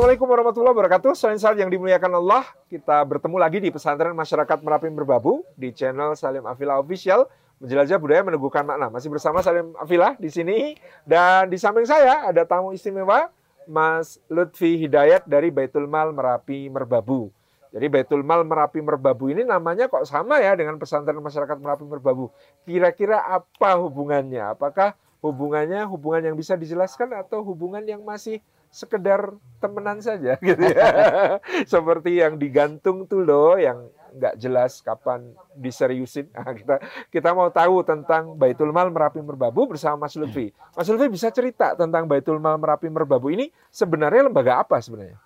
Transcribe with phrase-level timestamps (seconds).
[0.00, 1.12] Assalamualaikum warahmatullahi wabarakatuh.
[1.12, 6.40] Saat yang dimuliakan Allah, kita bertemu lagi di pesantren masyarakat Merapi Merbabu di channel Salim
[6.48, 7.28] Afila Official.
[7.60, 8.88] Menjelajah budaya meneguhkan makna.
[8.88, 10.72] Masih bersama Salim Afila di sini
[11.04, 13.28] dan di samping saya ada tamu istimewa
[13.68, 17.28] Mas Lutfi Hidayat dari Baitul Mal Merapi Merbabu.
[17.68, 22.32] Jadi Baitul Mal Merapi Merbabu ini namanya kok sama ya dengan pesantren masyarakat Merapi Merbabu.
[22.64, 24.48] Kira-kira apa hubungannya?
[24.48, 31.38] Apakah hubungannya hubungan yang bisa dijelaskan atau hubungan yang masih sekedar temenan saja gitu ya.
[31.66, 36.30] Seperti yang digantung tuh loh yang nggak jelas kapan diseriusin.
[36.40, 36.76] Nah, kita
[37.12, 40.54] kita mau tahu tentang Baitul Mal Merapi Merbabu bersama Mas Lutfi.
[40.72, 45.20] Mas Lutfi bisa cerita tentang Baitul Mal Merapi Merbabu ini sebenarnya lembaga apa sebenarnya?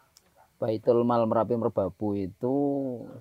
[0.58, 2.55] Baitul Mal Merapi Merbabu itu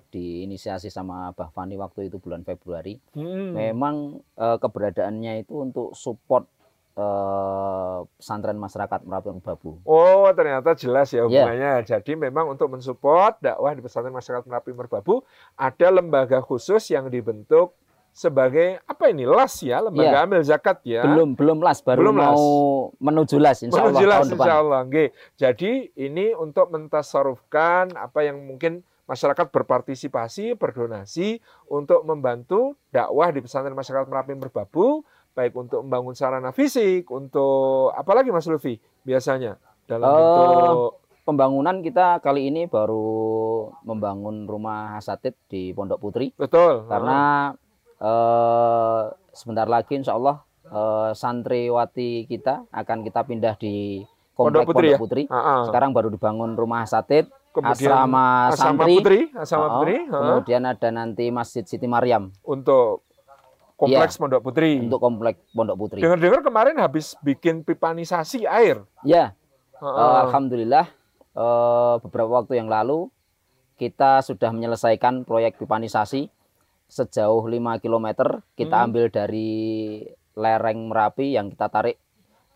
[0.08, 2.96] diinisiasi sama Bah Fani waktu itu bulan Februari.
[3.12, 3.52] Hmm.
[3.52, 6.48] Memang e, keberadaannya itu untuk support
[6.94, 9.82] eh, pesantren masyarakat Merapi Merbabu.
[9.82, 11.22] Oh, ternyata jelas ya iya.
[11.26, 11.72] hubungannya.
[11.82, 11.88] Yeah.
[11.98, 15.26] Jadi memang untuk mensupport dakwah di pesantren masyarakat Merapi Merbabu
[15.58, 17.74] ada lembaga khusus yang dibentuk
[18.14, 20.22] sebagai apa ini las ya lembaga yeah.
[20.22, 23.02] amil zakat ya belum belum las baru belum mau las.
[23.02, 24.82] menuju las insya menuju Allah las, tahun insya Allah.
[24.86, 25.10] depan.
[25.34, 33.76] Jadi ini untuk mentasarufkan apa yang mungkin masyarakat berpartisipasi berdonasi untuk membantu dakwah di pesantren
[33.76, 35.02] masyarakat Merapi Merbabu
[35.34, 40.92] baik untuk membangun sarana fisik, untuk apalagi Mas Lufi biasanya dalam uh, bentuk
[41.24, 46.30] pembangunan kita kali ini baru membangun rumah asatid di Pondok Putri.
[46.36, 46.86] Betul.
[46.86, 47.50] Karena
[47.98, 48.06] uh.
[48.06, 49.00] uh,
[49.34, 54.04] sebentar lagi Insya Allah uh, santriwati kita akan kita pindah di
[54.34, 54.88] Komplek Pondok Putri.
[54.94, 55.22] Pondok Putri.
[55.26, 55.34] Ya?
[55.34, 55.60] Uh -uh.
[55.68, 57.28] Sekarang baru dibangun rumah asatid.
[57.54, 59.96] Kemudian asrama, asrama santri, putri, asrama putri.
[60.10, 60.10] Uh.
[60.10, 62.34] Kemudian ada nanti Masjid Siti Maryam.
[62.42, 63.03] Untuk
[63.84, 64.72] Kompleks ya, Pondok Putri.
[64.80, 66.00] Untuk kompleks Pondok Putri.
[66.00, 68.82] Dengar-dengar kemarin habis bikin pipanisasi air.
[69.04, 69.36] Ya.
[69.78, 70.86] Uh, uh, Alhamdulillah
[71.36, 73.10] uh, beberapa waktu yang lalu
[73.74, 76.30] kita sudah menyelesaikan proyek pipanisasi
[76.86, 78.06] sejauh 5 km
[78.54, 78.86] kita hmm.
[78.86, 79.50] ambil dari
[80.38, 81.96] lereng Merapi yang kita tarik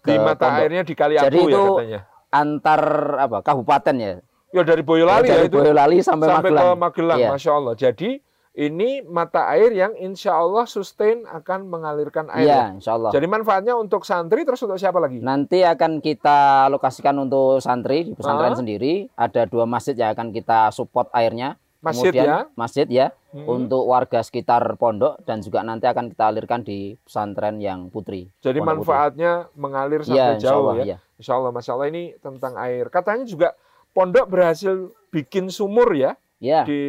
[0.02, 0.62] ke di mata pondok.
[0.62, 2.00] airnya di Kali Jadi ya itu katanya.
[2.30, 2.82] antar
[3.18, 4.12] apa kabupaten ya.
[4.48, 5.56] Ya dari Boyolali ya, dari ya itu.
[5.60, 6.64] Boyolali sampai, sampai Magelang.
[6.64, 7.28] ke Magelang, ya.
[7.34, 7.74] Masya Allah.
[7.76, 8.10] Jadi
[8.56, 12.48] ini mata air yang insya Allah sustain akan mengalirkan air.
[12.48, 13.12] Iya, insya Allah.
[13.12, 15.20] Jadi manfaatnya untuk santri terus untuk siapa lagi?
[15.20, 19.06] Nanti akan kita lokasikan untuk santri di pesantren uh sendiri.
[19.14, 21.54] Ada dua masjid yang akan kita support airnya.
[21.78, 22.38] Masjid Kemudian, ya?
[22.58, 23.06] Masjid ya.
[23.30, 23.46] Hmm.
[23.46, 28.26] Untuk warga sekitar pondok dan juga nanti akan kita alirkan di pesantren yang putri.
[28.42, 29.60] Jadi pondok manfaatnya putri.
[29.62, 30.84] mengalir sampai ya, jauh Allah, ya?
[30.96, 30.98] ya.
[31.20, 32.90] Insya Allah, Masya Allah ini tentang air.
[32.90, 33.48] Katanya juga
[33.94, 36.18] pondok berhasil bikin sumur ya?
[36.38, 36.62] Ya.
[36.62, 36.82] Di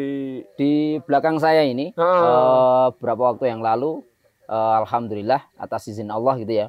[0.55, 2.03] di belakang saya ini uh.
[2.03, 4.05] uh, beberapa waktu yang lalu
[4.45, 6.67] uh, alhamdulillah atas izin Allah gitu ya.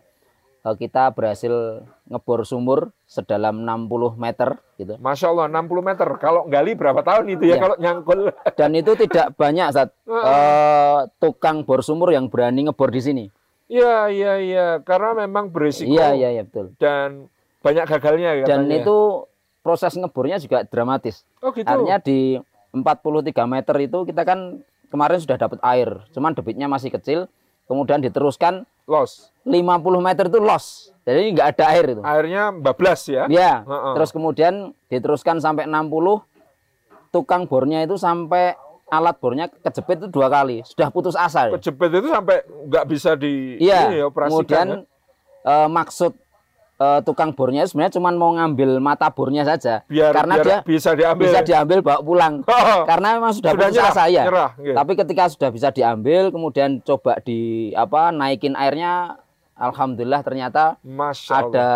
[0.61, 4.97] Uh, kita berhasil ngebor sumur sedalam 60 meter gitu.
[4.97, 6.09] Masya Allah 60 meter.
[6.21, 7.61] Kalau gali berapa tahun itu ya, ya.
[7.61, 8.21] kalau nyangkul.
[8.57, 11.05] Dan itu tidak banyak saat uh.
[11.21, 13.25] tukang bor sumur yang berani ngebor di sini.
[13.71, 15.87] Iya iya iya karena memang berisiko.
[15.87, 16.75] Iya iya iya betul.
[16.81, 17.29] Dan
[17.61, 18.49] banyak gagalnya katanya.
[18.49, 19.29] Dan itu
[19.61, 21.23] proses ngebornya juga dramatis.
[21.45, 21.69] Oh gitu.
[21.69, 27.31] Artinya di 43 meter itu kita kan kemarin sudah dapat air, cuman debitnya masih kecil,
[27.71, 29.31] kemudian diteruskan loss.
[29.47, 29.63] 50
[30.03, 30.91] meter itu loss.
[31.07, 32.03] Jadi nggak ada air itu.
[32.03, 33.31] Airnya bablas ya?
[33.31, 33.63] Iya.
[33.63, 33.95] Uh -uh.
[33.99, 36.23] Terus kemudian diteruskan sampai 60,
[37.15, 38.59] tukang bornya itu sampai
[38.91, 41.47] alat bornya kejepit itu dua kali, sudah putus asa.
[41.55, 43.87] Kejepit itu sampai nggak bisa di iya.
[43.87, 45.47] ini ya, Kemudian ya?
[45.47, 46.13] uh, maksud
[46.81, 49.85] uh, tukang bornya sebenarnya cuma mau ngambil mata bornya saja.
[49.87, 51.25] Biar, karena biar dia bisa diambil.
[51.29, 52.35] Bisa diambil bawa pulang.
[52.61, 54.25] Oh, karena memang sudah, sudah putus asa ya.
[54.29, 54.77] Nyerah, gitu.
[54.77, 59.17] Tapi ketika sudah bisa diambil kemudian coba di apa naikin airnya
[59.57, 61.69] alhamdulillah ternyata Masya ada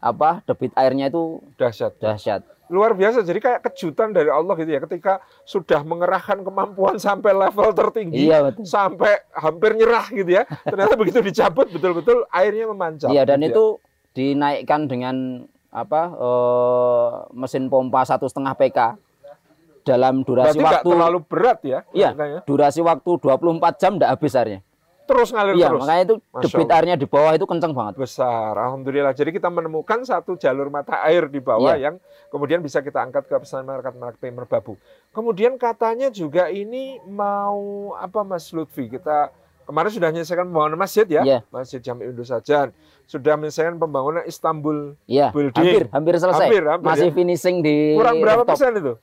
[0.00, 1.98] apa debit airnya itu dahsyat.
[2.00, 2.40] Dahsyat.
[2.70, 3.26] Luar biasa.
[3.26, 8.46] Jadi kayak kejutan dari Allah gitu ya ketika sudah mengerahkan kemampuan sampai level tertinggi iya,
[8.46, 8.64] betul.
[8.64, 10.46] sampai hampir nyerah gitu ya.
[10.46, 13.10] Ternyata begitu dicabut betul-betul airnya memancar.
[13.10, 13.52] Iya dan gitu ya.
[13.52, 18.98] itu ya dinaikkan dengan apa uh, mesin pompa satu setengah PK
[19.86, 21.80] dalam durasi Berarti waktu terlalu berat ya?
[21.94, 22.10] Iya,
[22.44, 24.60] durasi waktu 24 jam tidak habis airnya.
[25.10, 25.82] Terus ngalir iya, terus.
[25.82, 27.98] makanya itu debit airnya di bawah itu kencang banget.
[27.98, 29.10] Besar, alhamdulillah.
[29.10, 31.90] Jadi kita menemukan satu jalur mata air di bawah iya.
[31.90, 31.98] yang
[32.30, 34.78] kemudian bisa kita angkat ke pesan masyarakat Market Merbabu.
[35.10, 38.86] Kemudian katanya juga ini mau apa Mas Lutfi?
[38.86, 39.34] Kita
[39.70, 41.40] kemarin sudah menyelesaikan pembangunan masjid ya, yeah.
[41.54, 42.74] Masjid Jami Sajan.
[43.06, 45.30] Sudah menyelesaikan pembangunan Istanbul yeah.
[45.30, 45.62] Building.
[45.62, 46.46] Hampir, hampir selesai.
[46.50, 47.14] Hampir, hampir, Masih ya.
[47.14, 48.50] finishing di Kurang berapa top.
[48.58, 48.94] persen itu?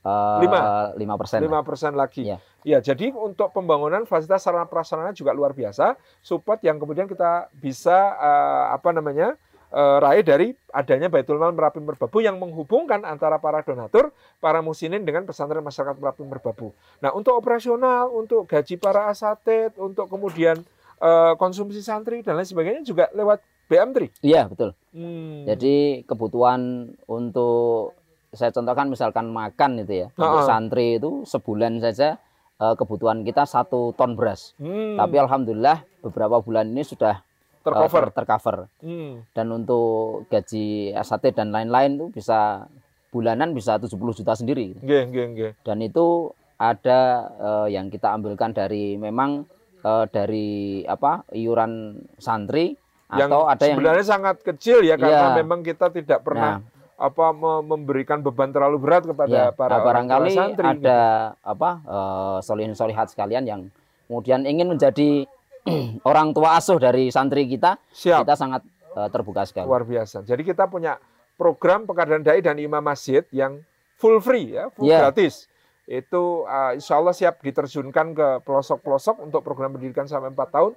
[0.00, 0.60] Uh, lima
[0.96, 2.40] lima persen lima persen lagi ya.
[2.64, 5.92] ya jadi untuk pembangunan fasilitas sarana prasarana juga luar biasa
[6.24, 9.36] support yang kemudian kita bisa uh, apa namanya
[9.70, 14.10] raih dari adanya Baitul Mal Merapi Merbabu yang menghubungkan antara para donatur,
[14.42, 16.74] para musinin dengan pesantren masyarakat Merapi Merbabu.
[16.98, 20.58] Nah, untuk operasional, untuk gaji para asatid, untuk kemudian
[20.98, 23.40] uh, konsumsi santri dan lain sebagainya juga lewat
[23.70, 24.26] BM3.
[24.26, 24.74] Iya, betul.
[24.90, 25.46] Hmm.
[25.46, 27.94] Jadi kebutuhan untuk
[28.30, 32.18] saya contohkan misalkan makan itu ya, untuk santri itu sebulan saja
[32.58, 34.54] uh, kebutuhan kita satu ton beras.
[34.58, 34.98] Hmm.
[34.98, 37.22] Tapi alhamdulillah beberapa bulan ini sudah
[37.60, 39.28] tercover uh, tercover hmm.
[39.36, 42.66] dan untuk gaji SAT dan lain-lain itu bisa
[43.10, 45.48] bulanan bisa 70 juta sendiri Nge, nge, nge.
[45.66, 46.30] dan itu
[46.60, 47.00] ada
[47.40, 49.48] uh, yang kita ambilkan dari memang
[49.84, 52.76] uh, dari apa iuran santri
[53.16, 56.80] yang atau ada yang sebenarnya sangat kecil ya karena ya, memang kita tidak pernah nah,
[57.00, 57.32] apa
[57.64, 61.00] memberikan beban terlalu berat kepada ya, para nah, barangkali santri, ada
[61.34, 61.48] gitu.
[61.48, 63.60] apa uh, solihin solihat sekalian yang
[64.06, 65.24] kemudian ingin menjadi
[66.10, 68.24] orang tua asuh dari santri kita, Siap.
[68.24, 68.62] kita sangat
[68.96, 69.66] uh, terbuka sekali.
[69.68, 70.24] Luar biasa.
[70.24, 70.96] Jadi kita punya
[71.40, 73.60] program pengadilan dai dan imam masjid yang
[73.96, 75.08] full free ya, full yeah.
[75.08, 75.48] gratis.
[75.88, 80.72] Itu uh, insya Allah siap diterjunkan ke pelosok-pelosok untuk program pendidikan sampai 4 tahun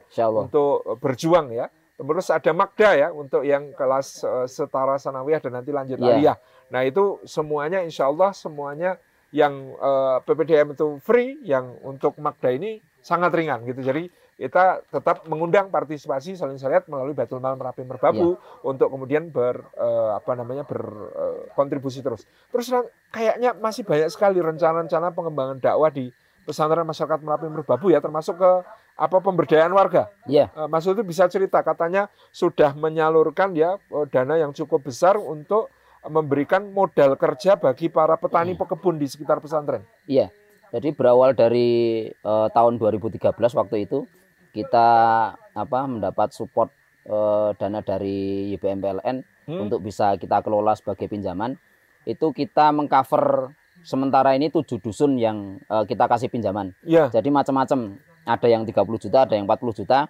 [0.48, 1.68] untuk uh, berjuang ya.
[1.94, 6.10] Terus ada Magda ya untuk yang kelas uh, setara sanawiyah dan nanti lanjut yeah.
[6.18, 6.38] aliyah.
[6.74, 8.98] Nah itu semuanya insya Allah semuanya
[9.34, 13.82] yang uh, PPDM itu free, yang untuk Magda ini sangat ringan gitu.
[13.82, 18.66] Jadi kita tetap mengundang partisipasi saling lihat melalui Batul Mal Merapi Merbabu ya.
[18.66, 22.26] untuk kemudian ber uh, apa namanya berkontribusi uh, terus.
[22.50, 22.68] Terus
[23.14, 26.10] kayaknya masih banyak sekali rencana-rencana pengembangan dakwah di
[26.44, 28.52] pesantren masyarakat Merapi Merbabu ya termasuk ke
[28.94, 30.10] apa pemberdayaan warga.
[30.26, 30.50] Iya.
[30.58, 33.78] Uh, Mas itu bisa cerita katanya sudah menyalurkan ya
[34.10, 35.70] dana yang cukup besar untuk
[36.04, 39.88] memberikan modal kerja bagi para petani pekebun di sekitar pesantren.
[40.10, 40.34] Iya.
[40.74, 44.10] Jadi berawal dari uh, tahun 2013 waktu itu
[44.54, 44.88] kita
[45.36, 46.70] apa mendapat support
[47.10, 49.18] uh, dana dari YBM PLN
[49.50, 49.60] hmm.
[49.68, 51.58] untuk bisa kita kelola sebagai pinjaman
[52.06, 56.76] itu kita mengcover sementara ini tujuh dusun yang uh, kita kasih pinjaman.
[56.84, 57.10] Ya.
[57.12, 58.00] Jadi macam-macam.
[58.24, 60.08] Ada yang 30 juta, ada yang 40 juta.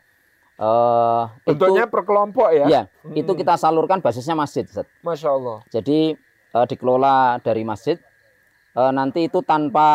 [0.54, 2.66] Uh, Bentuknya itu, per kelompok ya?
[2.70, 3.18] Ya, hmm.
[3.18, 4.70] itu kita salurkan basisnya masjid.
[4.70, 4.86] Zat.
[5.02, 5.66] Masya Allah.
[5.74, 6.14] Jadi
[6.54, 7.98] uh, dikelola dari masjid.
[8.74, 9.86] Nanti itu tanpa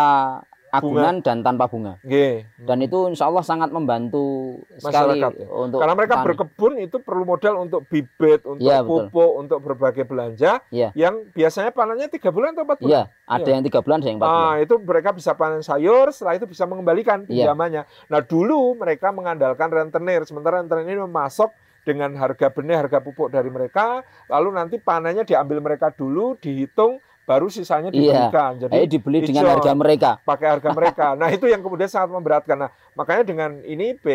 [0.79, 1.27] agunan bunga.
[1.27, 1.93] dan tanpa bunga.
[2.01, 2.47] Okay.
[2.57, 5.31] Dan itu insya Allah sangat membantu sekali ya.
[5.51, 6.27] untuk karena mereka tani.
[6.31, 10.95] berkebun itu perlu modal untuk bibit, untuk ya, pupuk, untuk berbagai belanja ya.
[10.95, 12.91] yang biasanya panennya tiga bulan atau empat bulan.
[12.91, 13.55] Iya, ada ya.
[13.59, 14.47] yang tiga bulan, ada yang empat bulan.
[14.47, 17.51] Nah, itu mereka bisa panen sayur, setelah itu bisa mengembalikan iya.
[17.51, 17.83] pinjamannya.
[17.85, 18.07] Ya.
[18.09, 21.51] Nah, dulu mereka mengandalkan rentenir, sementara rentenir ini memasok
[21.89, 27.53] dengan harga benih, harga pupuk dari mereka, lalu nanti panennya diambil mereka dulu, dihitung, baru
[27.53, 28.57] sisanya diberikan.
[28.57, 28.61] Iya.
[28.65, 30.11] Jadi eh, dibeli dengan harga mereka.
[30.25, 31.07] Pakai harga mereka.
[31.21, 32.57] nah, itu yang kemudian sangat memberatkan.
[32.57, 34.09] Nah, makanya dengan ini B,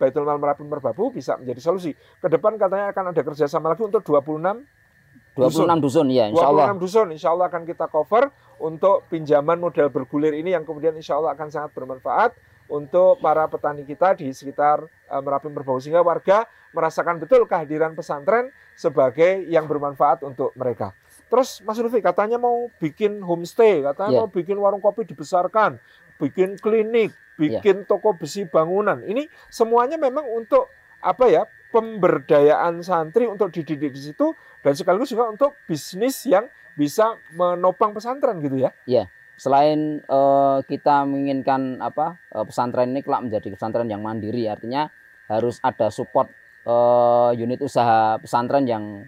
[0.00, 1.92] Baitul Mal Merapi Merbabu bisa menjadi solusi.
[1.92, 4.64] Ke depan katanya akan ada kerjasama lagi untuk 26
[5.38, 6.74] 26 dusun, dusun ya insya Allah.
[6.74, 11.14] 26 dusun insya Allah akan kita cover untuk pinjaman modal bergulir ini yang kemudian insya
[11.14, 12.34] Allah akan sangat bermanfaat
[12.66, 18.50] untuk para petani kita di sekitar uh, Merapi Merbabu sehingga warga merasakan betul kehadiran pesantren
[18.74, 20.92] sebagai yang bermanfaat untuk mereka.
[21.28, 24.20] Terus Mas Rufi katanya mau bikin homestay, katanya yeah.
[24.24, 25.76] mau bikin warung kopi dibesarkan,
[26.16, 27.88] bikin klinik, bikin yeah.
[27.88, 29.04] toko besi bangunan.
[29.04, 30.72] Ini semuanya memang untuk
[31.04, 31.44] apa ya?
[31.68, 34.32] pemberdayaan santri untuk dididik di situ
[34.64, 38.70] dan sekaligus juga untuk bisnis yang bisa menopang pesantren gitu ya.
[38.88, 39.04] Iya.
[39.38, 44.90] Selain uh, kita menginginkan apa uh, pesantren ini kelak menjadi pesantren yang mandiri, artinya
[45.30, 46.32] harus ada support
[46.66, 49.06] uh, unit usaha pesantren yang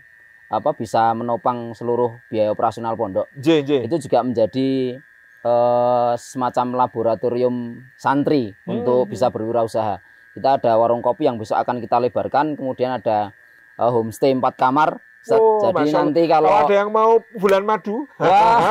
[0.50, 3.30] apa bisa menopang seluruh biaya operasional pondok.
[3.38, 3.86] J, J.
[3.86, 4.98] Itu juga menjadi
[5.46, 8.66] uh, semacam laboratorium santri hmm.
[8.66, 10.02] untuk bisa berwirausaha.
[10.34, 13.30] Kita ada warung kopi yang besok akan kita lebarkan, kemudian ada
[13.78, 14.98] uh, homestay empat kamar.
[15.28, 16.48] Oh, Jadi nanti kalau...
[16.48, 18.08] kalau ada yang mau bulan madu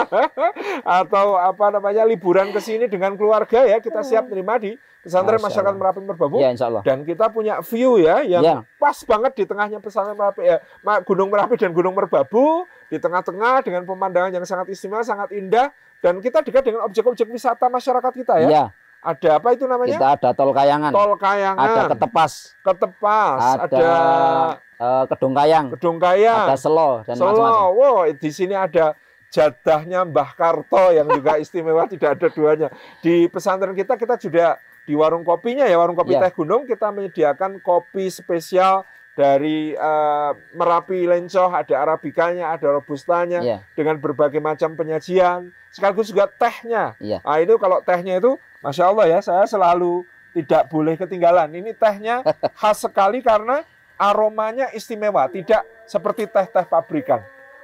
[1.02, 4.74] atau apa namanya liburan ke sini dengan keluarga ya kita siap terima di
[5.06, 6.42] pesantren masyarakat Merapi Merbabu.
[6.42, 6.82] Ya, insya Allah.
[6.82, 8.58] Dan kita punya view ya yang ya.
[8.82, 10.58] pas banget di tengahnya pesantren Merapi ya,
[11.06, 15.70] Gunung Merapi dan Gunung Merbabu di tengah-tengah dengan pemandangan yang sangat istimewa, sangat indah
[16.02, 18.50] dan kita dekat dengan objek-objek wisata masyarakat kita ya.
[18.50, 18.66] ya.
[19.00, 19.96] Ada apa itu namanya?
[19.96, 20.92] Kita ada tol kayangan.
[20.92, 21.62] Tol kayangan.
[21.72, 22.32] Ada ketepas.
[22.60, 23.40] Ketepas.
[23.40, 23.88] Ada, ada
[24.80, 25.66] uh, kedung kayang.
[25.76, 26.48] Kedung kayang.
[26.50, 27.36] Ada selo dan selo.
[27.36, 27.70] macam-macam.
[27.76, 28.96] Wow, di sini ada
[29.30, 32.68] jadahnya Mbah Karto yang juga istimewa tidak ada duanya.
[33.04, 34.58] Di pesantren kita kita juga
[34.90, 36.26] di warung kopinya ya warung kopi yeah.
[36.26, 38.82] Teh Gunung kita menyediakan kopi spesial
[39.14, 43.60] dari uh, Merapi Lencoh, ada arabikanya, ada robustanya yeah.
[43.76, 46.96] dengan berbagai macam penyajian, sekaligus juga tehnya.
[47.04, 47.20] Yeah.
[47.28, 51.52] Nah itu kalau tehnya itu, masya Allah ya, saya selalu tidak boleh ketinggalan.
[51.52, 52.24] Ini tehnya
[52.64, 53.68] khas sekali karena
[54.00, 57.20] aromanya istimewa, tidak seperti teh-teh pabrikan.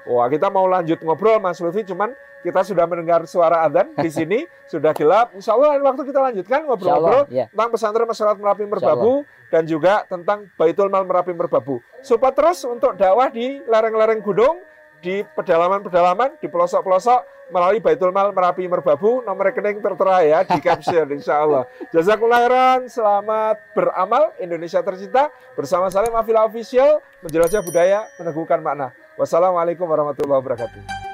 [0.06, 2.14] Wah, kita mau lanjut ngobrol Mas Lutfi, cuman
[2.46, 4.40] kita sudah mendengar suara adzan di sini,
[4.72, 5.34] sudah gelap.
[5.34, 7.50] Insya Allah lain waktu kita lanjutkan ngobrol-ngobrol ya.
[7.50, 11.82] tentang pesantren masyarakat Merapi Merbabu dan juga tentang Baitul Mal Merapi Merbabu.
[12.06, 14.62] Support terus untuk dakwah di lereng-lereng gunung,
[15.00, 19.22] di pedalaman-pedalaman, di pelosok-pelosok melalui Baitul Mal Merapi Merbabu.
[19.22, 21.64] Nomor rekening tertera ya di caption insya Allah.
[21.94, 28.94] Jazakumullah khairan, selamat beramal Indonesia tercinta bersama Salim Afila Official menjelajah budaya meneguhkan makna.
[29.16, 31.05] Wassalamualaikum warahmatullahi wabarakatuh.